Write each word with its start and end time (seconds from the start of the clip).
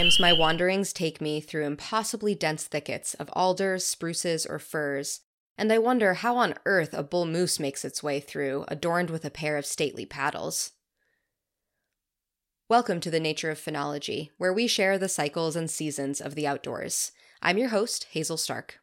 Sometimes 0.00 0.18
my 0.18 0.32
wanderings 0.32 0.94
take 0.94 1.20
me 1.20 1.42
through 1.42 1.66
impossibly 1.66 2.34
dense 2.34 2.64
thickets 2.64 3.12
of 3.12 3.28
alders, 3.34 3.84
spruces, 3.84 4.46
or 4.46 4.58
firs, 4.58 5.20
and 5.58 5.70
I 5.70 5.76
wonder 5.76 6.14
how 6.14 6.38
on 6.38 6.54
earth 6.64 6.94
a 6.94 7.02
bull 7.02 7.26
moose 7.26 7.60
makes 7.60 7.84
its 7.84 8.02
way 8.02 8.18
through, 8.18 8.64
adorned 8.68 9.10
with 9.10 9.26
a 9.26 9.30
pair 9.30 9.58
of 9.58 9.66
stately 9.66 10.06
paddles. 10.06 10.72
Welcome 12.66 13.00
to 13.00 13.10
the 13.10 13.20
Nature 13.20 13.50
of 13.50 13.58
Phenology, 13.58 14.30
where 14.38 14.54
we 14.54 14.66
share 14.66 14.96
the 14.96 15.06
cycles 15.06 15.54
and 15.54 15.70
seasons 15.70 16.22
of 16.22 16.34
the 16.34 16.46
outdoors. 16.46 17.12
I'm 17.42 17.58
your 17.58 17.68
host, 17.68 18.06
Hazel 18.12 18.38
Stark. 18.38 18.80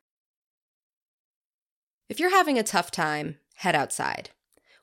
If 2.10 2.20
you're 2.20 2.30
having 2.30 2.60
a 2.60 2.64
tough 2.64 2.92
time, 2.92 3.40
head 3.56 3.74
outside. 3.74 4.30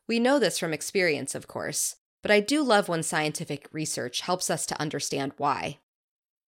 We 0.08 0.18
know 0.18 0.40
this 0.40 0.58
from 0.58 0.72
experience, 0.72 1.36
of 1.36 1.46
course, 1.46 1.94
but 2.22 2.32
I 2.32 2.40
do 2.40 2.64
love 2.64 2.88
when 2.88 3.04
scientific 3.04 3.68
research 3.70 4.22
helps 4.22 4.50
us 4.50 4.66
to 4.66 4.80
understand 4.80 5.30
why. 5.36 5.78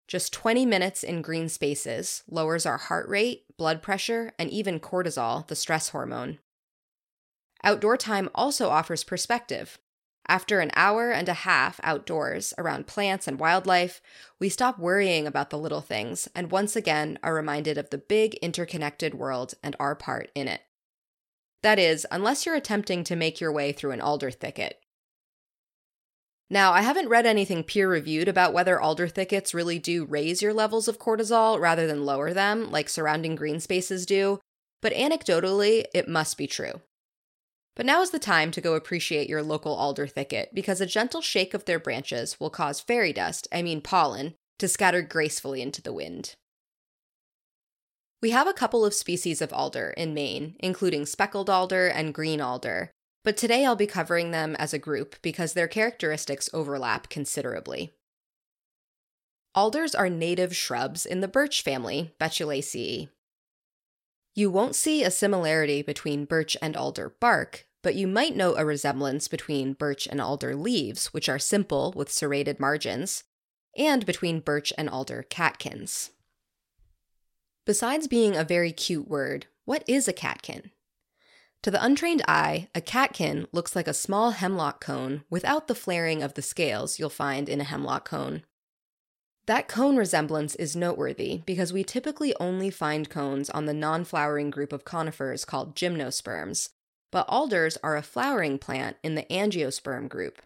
Just 0.09 0.33
20 0.33 0.65
minutes 0.66 1.02
in 1.02 1.20
green 1.20 1.48
spaces 1.48 2.23
lowers 2.30 2.65
our 2.65 2.77
heart 2.77 3.09
rate, 3.09 3.45
blood 3.56 3.83
pressure, 3.83 4.32
and 4.38 4.51
even 4.51 4.79
cortisol, 4.79 5.46
the 5.48 5.56
stress 5.56 5.88
hormone. 5.88 6.38
Outdoor 7.65 7.96
time 7.96 8.29
also 8.34 8.69
offers 8.69 9.02
perspective. 9.02 9.79
After 10.29 10.60
an 10.60 10.70
hour 10.74 11.10
and 11.10 11.29
a 11.29 11.34
half 11.34 11.80
outdoors 11.82 12.55
around 12.59 12.87
plants 12.87 13.27
and 13.27 13.38
wildlife, 13.38 14.01
we 14.38 14.48
stop 14.48 14.79
worrying 14.79 15.27
about 15.27 15.51
the 15.51 15.59
little 15.59 15.80
things 15.80 16.29
and 16.34 16.51
once 16.51 16.77
again 16.77 17.18
are 17.23 17.34
reminded 17.34 17.79
of 17.79 17.91
the 17.91 17.98
big 17.98 18.34
interconnected 18.37 19.15
world 19.15 19.54
and 19.62 19.74
our 19.79 19.95
part 19.95 20.30
in 20.34 20.46
it. 20.46 20.62
That 21.62 21.79
is, 21.79 22.07
unless 22.12 22.46
you're 22.46 22.54
attempting 22.54 23.02
to 23.04 23.16
make 23.16 23.41
your 23.41 23.52
way 23.52 23.73
through 23.73 23.93
an 23.93 24.01
alder 24.01 24.30
thicket. 24.30 24.80
Now, 26.48 26.73
I 26.73 26.82
haven't 26.82 27.09
read 27.09 27.26
anything 27.26 27.65
peer 27.65 27.88
reviewed 27.88 28.29
about 28.29 28.52
whether 28.52 28.80
alder 28.80 29.09
thickets 29.09 29.52
really 29.52 29.80
do 29.80 30.04
raise 30.04 30.43
your 30.43 30.54
levels 30.54 30.87
of 30.87 30.98
cortisol 30.98 31.59
rather 31.60 31.87
than 31.87 32.04
lower 32.04 32.32
them, 32.32 32.71
like 32.71 32.88
surrounding 32.88 33.34
green 33.34 33.59
spaces 33.59 34.07
do, 34.07 34.38
but 34.80 34.93
anecdotally, 34.93 35.87
it 35.93 36.09
must 36.09 36.38
be 36.38 36.46
true. 36.46 36.80
But 37.74 37.84
now 37.84 38.01
is 38.01 38.10
the 38.10 38.21
time 38.21 38.52
to 38.52 38.60
go 38.60 38.74
appreciate 38.74 39.29
your 39.29 39.43
local 39.43 39.74
alder 39.74 40.06
thicket 40.06 40.51
because 40.54 40.80
a 40.80 40.87
gentle 40.87 41.21
shake 41.21 41.52
of 41.52 41.65
their 41.65 41.80
branches 41.80 42.38
will 42.38 42.49
cause 42.49 42.80
fairy 42.80 43.12
dust, 43.12 43.49
I 43.52 43.62
mean 43.62 43.80
pollen, 43.80 44.34
to 44.59 44.68
scatter 44.68 45.02
gracefully 45.02 45.60
into 45.60 45.82
the 45.82 45.93
wind. 45.93 46.37
We 48.23 48.30
have 48.30 48.46
a 48.46 48.54
couple 48.54 48.84
of 48.84 48.95
species 48.95 49.43
of 49.43 49.52
alder 49.52 49.90
in 49.90 50.15
Maine, 50.15 50.56
including 50.60 51.04
speckled 51.04 51.51
alder 51.51 51.87
and 51.87 52.15
green 52.15 52.40
alder, 52.40 52.93
but 53.27 53.37
today 53.37 53.66
I'll 53.66 53.74
be 53.74 53.88
covering 53.88 54.30
them 54.30 54.55
as 54.55 54.73
a 54.73 54.79
group 54.79 55.16
because 55.21 55.52
their 55.52 55.66
characteristics 55.66 56.49
overlap 56.55 57.09
considerably. 57.09 57.93
Alders 59.52 59.96
are 59.96 60.09
native 60.09 60.55
shrubs 60.55 61.05
in 61.05 61.23
the 61.23 61.27
birch 61.27 61.60
family, 61.60 62.15
Betulaceae. 62.21 63.09
You 64.37 64.49
won't 64.49 64.77
see 64.77 65.03
a 65.03 65.10
similarity 65.10 65.83
between 65.83 66.25
birch 66.25 66.56
and 66.62 66.77
alder 66.77 67.16
bark, 67.19 67.66
but 67.83 67.97
you 67.97 68.06
might 68.06 68.37
note 68.37 68.59
a 68.59 68.65
resemblance 68.65 69.27
between 69.27 69.72
birch 69.72 70.06
and 70.06 70.21
alder 70.21 70.55
leaves, 70.55 71.06
which 71.06 71.28
are 71.28 71.41
simple 71.41 71.93
with 71.97 72.12
serrated 72.12 72.61
margins, 72.61 73.25
and 73.77 74.06
between 74.06 74.38
birch 74.38 74.72
and 74.78 74.88
alder 74.88 75.25
catkins. 75.28 76.12
Besides 77.65 78.06
being 78.06 78.37
a 78.37 78.44
very 78.44 78.71
cute 78.71 79.09
word, 79.09 79.47
what 79.65 79.83
is 79.88 80.06
a 80.06 80.12
catkin? 80.12 80.71
To 81.62 81.71
the 81.71 81.84
untrained 81.84 82.22
eye, 82.28 82.69
a 82.75 82.81
catkin 82.81 83.49
looks 83.53 83.75
like 83.75 83.88
a 83.88 83.94
small 83.94 84.31
hemlock 84.31 84.81
cone 84.81 85.25
without 85.28 85.66
the 85.66 85.75
flaring 85.75 86.22
of 86.22 86.34
the 86.34 86.43
scales 86.43 86.99
you'll 86.99 87.10
find 87.10 87.49
in 87.49 87.60
a 87.60 87.65
hemlock 87.65 88.09
cone. 88.09 88.44
That 89.47 89.69
cone 89.69 89.97
resemblance 89.97 90.56
is 90.56 90.75
noteworthy 90.75 91.43
because 91.47 91.72
we 91.72 91.84
typically 91.84 92.34
only 92.41 92.71
find 92.71 93.09
cones 93.09 93.49
on 93.50 93.67
the 93.67 93.75
non 93.75 94.05
flowering 94.05 94.50
group 94.50 94.72
of 94.72 94.84
conifers 94.84 95.44
called 95.44 95.77
gymnosperms, 95.77 96.71
but 97.12 97.27
alders 97.28 97.78
are 97.83 97.97
a 97.97 98.03
flowering 98.03 98.59
plant 98.59 98.97
in 99.05 99.15
the 99.15 99.27
angiosperm 99.31 100.09
group. 100.09 100.43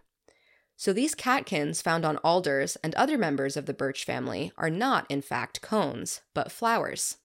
So 0.77 0.93
these 0.93 1.15
catkins 1.15 1.83
found 1.83 2.05
on 2.05 2.17
alders 2.19 2.77
and 2.77 2.95
other 2.95 3.19
members 3.19 3.57
of 3.57 3.67
the 3.67 3.75
birch 3.75 4.05
family 4.05 4.53
are 4.57 4.71
not, 4.71 5.05
in 5.11 5.21
fact, 5.21 5.61
cones, 5.61 6.21
but 6.35 6.53
flowers. 6.53 7.19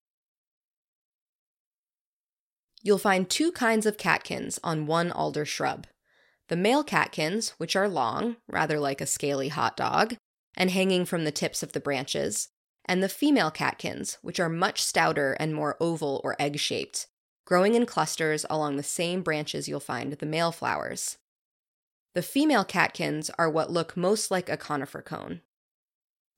You'll 2.85 2.99
find 2.99 3.27
two 3.27 3.51
kinds 3.51 3.87
of 3.87 3.97
catkins 3.97 4.59
on 4.63 4.85
one 4.85 5.11
alder 5.11 5.43
shrub 5.43 5.87
the 6.49 6.55
male 6.55 6.83
catkins, 6.83 7.49
which 7.57 7.75
are 7.75 7.89
long, 7.89 8.37
rather 8.47 8.79
like 8.79 9.01
a 9.01 9.07
scaly 9.07 9.47
hot 9.47 9.75
dog, 9.75 10.15
and 10.55 10.69
hanging 10.69 11.03
from 11.03 11.23
the 11.23 11.31
tips 11.31 11.63
of 11.63 11.71
the 11.71 11.79
branches, 11.79 12.49
and 12.85 13.01
the 13.01 13.09
female 13.09 13.49
catkins, 13.49 14.19
which 14.21 14.39
are 14.39 14.47
much 14.47 14.83
stouter 14.83 15.33
and 15.39 15.55
more 15.55 15.75
oval 15.79 16.21
or 16.23 16.35
egg 16.37 16.59
shaped, 16.59 17.07
growing 17.45 17.73
in 17.73 17.87
clusters 17.87 18.45
along 18.47 18.75
the 18.75 18.83
same 18.83 19.23
branches 19.23 19.67
you'll 19.67 19.79
find 19.79 20.13
the 20.13 20.25
male 20.27 20.51
flowers. 20.51 21.17
The 22.13 22.21
female 22.21 22.63
catkins 22.63 23.31
are 23.39 23.49
what 23.49 23.71
look 23.71 23.97
most 23.97 24.29
like 24.29 24.47
a 24.47 24.57
conifer 24.57 25.01
cone. 25.01 25.41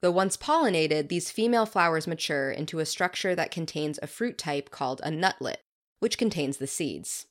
Though 0.01 0.11
once 0.11 0.37
pollinated, 0.37 1.09
these 1.09 1.29
female 1.29 1.65
flowers 1.65 2.07
mature 2.07 2.49
into 2.49 2.79
a 2.79 2.85
structure 2.85 3.35
that 3.35 3.51
contains 3.51 3.99
a 4.01 4.07
fruit 4.07 4.37
type 4.37 4.71
called 4.71 5.01
a 5.03 5.11
nutlet, 5.11 5.59
which 5.99 6.17
contains 6.17 6.57
the 6.57 6.67
seeds. 6.67 7.27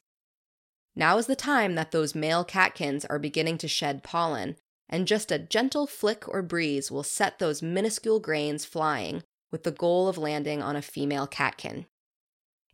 Now 0.95 1.19
is 1.19 1.27
the 1.27 1.37
time 1.37 1.75
that 1.75 1.93
those 1.93 2.15
male 2.15 2.45
catkins 2.45 3.05
are 3.05 3.19
beginning 3.19 3.59
to 3.59 3.69
shed 3.69 4.03
pollen, 4.03 4.57
and 4.89 5.07
just 5.07 5.31
a 5.31 5.39
gentle 5.39 5.87
flick 5.87 6.29
or 6.29 6.43
breeze 6.43 6.91
will 6.91 7.03
set 7.03 7.39
those 7.39 7.63
minuscule 7.63 8.21
grains 8.21 8.65
flying 8.65 9.23
with 9.51 9.63
the 9.63 9.71
goal 9.71 10.09
of 10.09 10.19
landing 10.19 10.63
on 10.63 10.77
a 10.77 10.83
female 10.83 11.27
catkin. 11.27 11.87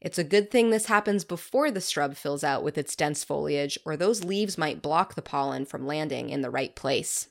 It's 0.00 0.19
a 0.19 0.25
good 0.25 0.50
thing 0.50 0.70
this 0.70 0.86
happens 0.86 1.25
before 1.25 1.70
the 1.70 1.80
shrub 1.80 2.16
fills 2.16 2.42
out 2.42 2.64
with 2.64 2.76
its 2.76 2.97
dense 2.97 3.22
foliage, 3.22 3.78
or 3.84 3.97
those 3.97 4.24
leaves 4.24 4.59
might 4.59 4.82
block 4.82 5.14
the 5.14 5.22
pollen 5.22 5.64
from 5.64 5.86
landing 5.86 6.28
in 6.28 6.42
the 6.42 6.50
right 6.50 6.74
place. 6.74 7.28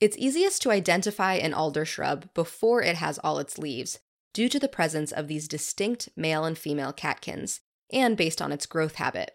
It's 0.00 0.16
easiest 0.16 0.62
to 0.62 0.70
identify 0.70 1.34
an 1.34 1.54
alder 1.54 1.84
shrub 1.84 2.32
before 2.34 2.82
it 2.82 2.96
has 2.96 3.18
all 3.18 3.38
its 3.38 3.58
leaves, 3.58 4.00
due 4.38 4.48
to 4.48 4.60
the 4.60 4.68
presence 4.68 5.10
of 5.10 5.26
these 5.26 5.48
distinct 5.48 6.08
male 6.14 6.44
and 6.44 6.56
female 6.56 6.92
catkins, 6.92 7.58
and 7.92 8.16
based 8.16 8.40
on 8.40 8.52
its 8.52 8.66
growth 8.66 8.94
habit. 8.94 9.32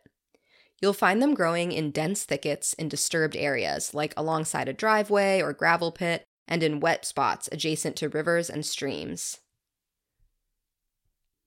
You'll 0.81 0.93
find 0.93 1.21
them 1.21 1.33
growing 1.33 1.73
in 1.73 1.91
dense 1.91 2.23
thickets 2.23 2.71
in 2.75 2.87
disturbed 2.87 3.35
areas, 3.35 3.93
like 3.93 4.13
alongside 4.15 4.69
a 4.69 4.73
driveway 4.73 5.41
or 5.41 5.51
gravel 5.51 5.91
pit, 5.91 6.23
and 6.47 6.63
in 6.63 6.79
wet 6.79 7.03
spots 7.03 7.49
adjacent 7.51 7.97
to 7.97 8.07
rivers 8.07 8.49
and 8.49 8.65
streams. 8.65 9.39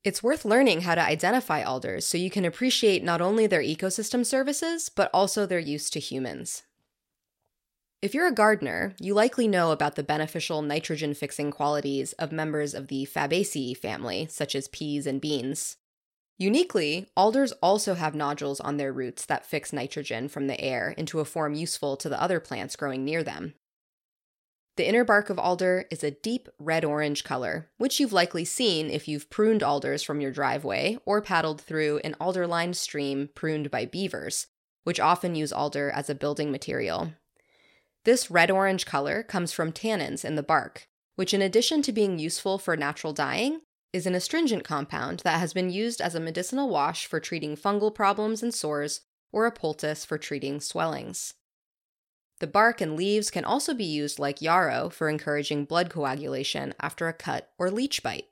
It's 0.04 0.22
worth 0.22 0.44
learning 0.44 0.82
how 0.82 0.94
to 0.94 1.00
identify 1.00 1.62
alders 1.62 2.06
so 2.06 2.18
you 2.18 2.28
can 2.28 2.44
appreciate 2.44 3.02
not 3.02 3.22
only 3.22 3.46
their 3.46 3.62
ecosystem 3.62 4.26
services, 4.26 4.90
but 4.90 5.08
also 5.14 5.46
their 5.46 5.58
use 5.58 5.88
to 5.88 5.98
humans. 5.98 6.64
If 8.02 8.14
you're 8.14 8.26
a 8.26 8.32
gardener, 8.32 8.94
you 9.00 9.14
likely 9.14 9.48
know 9.48 9.72
about 9.72 9.96
the 9.96 10.02
beneficial 10.02 10.60
nitrogen 10.60 11.14
fixing 11.14 11.50
qualities 11.50 12.12
of 12.14 12.30
members 12.30 12.74
of 12.74 12.88
the 12.88 13.06
Fabaceae 13.06 13.76
family, 13.76 14.26
such 14.30 14.54
as 14.54 14.68
peas 14.68 15.06
and 15.06 15.20
beans. 15.20 15.78
Uniquely, 16.38 17.08
alders 17.16 17.52
also 17.62 17.94
have 17.94 18.14
nodules 18.14 18.60
on 18.60 18.76
their 18.76 18.92
roots 18.92 19.24
that 19.24 19.46
fix 19.46 19.72
nitrogen 19.72 20.28
from 20.28 20.46
the 20.46 20.60
air 20.60 20.90
into 20.98 21.20
a 21.20 21.24
form 21.24 21.54
useful 21.54 21.96
to 21.96 22.10
the 22.10 22.20
other 22.20 22.38
plants 22.38 22.76
growing 22.76 23.02
near 23.02 23.22
them. 23.24 23.54
The 24.76 24.86
inner 24.86 25.04
bark 25.04 25.30
of 25.30 25.38
alder 25.38 25.86
is 25.90 26.04
a 26.04 26.10
deep 26.10 26.50
red 26.58 26.84
orange 26.84 27.24
color, 27.24 27.70
which 27.78 27.98
you've 27.98 28.12
likely 28.12 28.44
seen 28.44 28.90
if 28.90 29.08
you've 29.08 29.30
pruned 29.30 29.62
alders 29.62 30.02
from 30.02 30.20
your 30.20 30.30
driveway 30.30 30.98
or 31.06 31.22
paddled 31.22 31.62
through 31.62 32.02
an 32.04 32.14
alder 32.20 32.46
lined 32.46 32.76
stream 32.76 33.30
pruned 33.34 33.70
by 33.70 33.86
beavers, 33.86 34.48
which 34.84 35.00
often 35.00 35.34
use 35.34 35.50
alder 35.50 35.90
as 35.90 36.10
a 36.10 36.14
building 36.14 36.50
material. 36.50 37.14
This 38.06 38.30
red 38.30 38.52
orange 38.52 38.86
color 38.86 39.24
comes 39.24 39.50
from 39.50 39.72
tannins 39.72 40.24
in 40.24 40.36
the 40.36 40.42
bark, 40.44 40.86
which, 41.16 41.34
in 41.34 41.42
addition 41.42 41.82
to 41.82 41.90
being 41.90 42.20
useful 42.20 42.56
for 42.56 42.76
natural 42.76 43.12
dyeing, 43.12 43.62
is 43.92 44.06
an 44.06 44.14
astringent 44.14 44.62
compound 44.62 45.22
that 45.24 45.40
has 45.40 45.52
been 45.52 45.70
used 45.70 46.00
as 46.00 46.14
a 46.14 46.20
medicinal 46.20 46.68
wash 46.68 47.06
for 47.06 47.18
treating 47.18 47.56
fungal 47.56 47.92
problems 47.92 48.44
and 48.44 48.54
sores 48.54 49.00
or 49.32 49.44
a 49.44 49.50
poultice 49.50 50.04
for 50.04 50.18
treating 50.18 50.60
swellings. 50.60 51.34
The 52.38 52.46
bark 52.46 52.80
and 52.80 52.94
leaves 52.94 53.28
can 53.28 53.44
also 53.44 53.74
be 53.74 53.84
used 53.84 54.20
like 54.20 54.40
yarrow 54.40 54.88
for 54.88 55.08
encouraging 55.08 55.64
blood 55.64 55.90
coagulation 55.90 56.74
after 56.78 57.08
a 57.08 57.12
cut 57.12 57.50
or 57.58 57.72
leech 57.72 58.04
bite. 58.04 58.28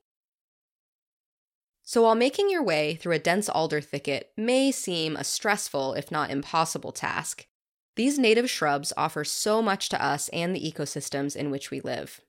So, 1.83 2.03
while 2.03 2.15
making 2.15 2.49
your 2.49 2.63
way 2.63 2.95
through 2.95 3.15
a 3.15 3.19
dense 3.19 3.49
alder 3.49 3.81
thicket 3.81 4.31
may 4.37 4.71
seem 4.71 5.17
a 5.17 5.25
stressful, 5.25 5.95
if 5.95 6.13
not 6.13 6.31
impossible, 6.31 6.93
task, 6.93 7.49
these 7.97 8.19
native 8.19 8.51
shrubs 8.51 8.93
offer 8.97 9.25
so 9.25 9.63
much 9.63 9.89
to 9.91 10.05
us 10.05 10.29
and 10.31 10.55
the 10.55 10.73
ecosystems 10.73 11.37
in 11.37 11.51
which 11.51 11.71
we 11.71 11.81
live. 11.81 12.21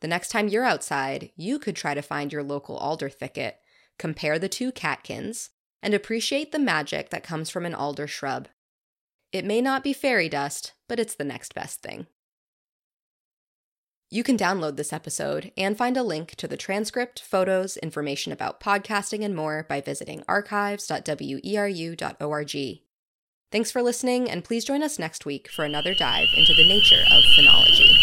The 0.00 0.08
next 0.08 0.28
time 0.28 0.48
you're 0.48 0.64
outside, 0.64 1.30
you 1.36 1.58
could 1.58 1.76
try 1.76 1.94
to 1.94 2.02
find 2.02 2.32
your 2.32 2.42
local 2.42 2.76
alder 2.76 3.10
thicket, 3.10 3.58
compare 3.98 4.38
the 4.38 4.48
two 4.48 4.72
catkins, 4.72 5.50
and 5.82 5.92
appreciate 5.92 6.52
the 6.52 6.58
magic 6.58 7.10
that 7.10 7.22
comes 7.22 7.50
from 7.50 7.66
an 7.66 7.74
alder 7.74 8.06
shrub. 8.06 8.48
It 9.32 9.44
may 9.44 9.60
not 9.60 9.84
be 9.84 9.92
fairy 9.92 10.28
dust, 10.28 10.72
but 10.88 10.98
it's 10.98 11.14
the 11.14 11.24
next 11.24 11.54
best 11.54 11.82
thing. 11.82 12.06
You 14.12 14.24
can 14.24 14.36
download 14.36 14.76
this 14.76 14.92
episode 14.92 15.52
and 15.56 15.78
find 15.78 15.96
a 15.96 16.02
link 16.02 16.34
to 16.36 16.48
the 16.48 16.56
transcript, 16.56 17.22
photos, 17.22 17.76
information 17.76 18.32
about 18.32 18.58
podcasting, 18.58 19.24
and 19.24 19.36
more 19.36 19.64
by 19.68 19.80
visiting 19.80 20.24
archives.weru.org. 20.26 22.89
Thanks 23.52 23.72
for 23.72 23.82
listening, 23.82 24.30
and 24.30 24.44
please 24.44 24.64
join 24.64 24.80
us 24.80 24.96
next 24.96 25.26
week 25.26 25.48
for 25.48 25.64
another 25.64 25.92
dive 25.92 26.28
into 26.36 26.54
the 26.54 26.68
nature 26.68 27.02
of 27.10 27.24
phenology. 27.36 27.99